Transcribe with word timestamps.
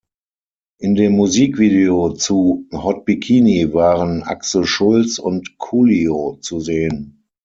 In 0.79 0.95
dem 0.95 1.11
Musikvideo 1.11 2.13
zu 2.13 2.67
"Hot 2.73 3.05
Bikini" 3.05 3.71
waren 3.75 4.23
Axel 4.23 4.65
Schulz 4.65 5.19
und 5.19 5.59
Coolio 5.59 6.39
zu 6.41 6.59
sehen. 6.59 7.27